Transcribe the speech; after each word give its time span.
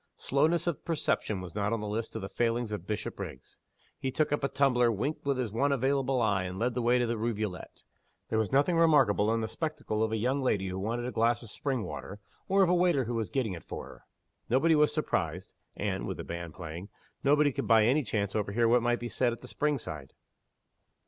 Slowness 0.17 0.65
of 0.65 0.83
perception 0.83 1.41
was 1.41 1.53
not 1.53 1.71
on 1.71 1.79
the 1.79 1.87
list 1.87 2.15
of 2.15 2.23
the 2.23 2.27
failings 2.27 2.71
of 2.71 2.87
Bishopriggs. 2.87 3.59
He 3.99 4.09
took 4.09 4.31
up 4.31 4.43
a 4.43 4.47
tumbler, 4.47 4.91
winked 4.91 5.27
with 5.27 5.37
his 5.37 5.51
one 5.51 5.71
available 5.71 6.19
eye, 6.23 6.41
and 6.45 6.57
led 6.57 6.73
the 6.73 6.81
way 6.81 6.97
to 6.97 7.05
the 7.05 7.19
rivulet. 7.19 7.83
There 8.29 8.39
was 8.39 8.51
nothing 8.51 8.77
remarkable 8.77 9.31
in 9.31 9.41
the 9.41 9.47
spectacle 9.47 10.01
of 10.01 10.11
a 10.11 10.17
young 10.17 10.41
lady 10.41 10.69
who 10.69 10.79
wanted 10.79 11.05
a 11.07 11.11
glass 11.11 11.43
of 11.43 11.51
spring 11.51 11.83
water, 11.83 12.19
or 12.47 12.63
of 12.63 12.69
a 12.69 12.73
waiter 12.73 13.03
who 13.03 13.13
was 13.13 13.29
getting 13.29 13.53
it 13.53 13.63
for 13.63 13.85
her. 13.85 14.01
Nobody 14.49 14.73
was 14.73 14.91
surprised; 14.91 15.53
and 15.75 16.07
(with 16.07 16.17
the 16.17 16.23
band 16.23 16.55
playing) 16.55 16.89
nobody 17.23 17.51
could 17.51 17.67
by 17.67 17.83
any 17.85 18.01
chance 18.01 18.35
overhear 18.35 18.67
what 18.67 18.81
might 18.81 18.99
be 18.99 19.07
said 19.07 19.31
at 19.33 19.41
the 19.41 19.47
spring 19.47 19.77
side. 19.77 20.13